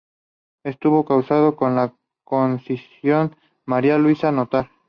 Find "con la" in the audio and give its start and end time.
1.55-1.93